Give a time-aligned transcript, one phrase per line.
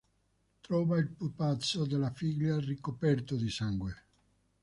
[0.61, 4.03] Trova il pupazzo della figlia, ricoperto di sangue.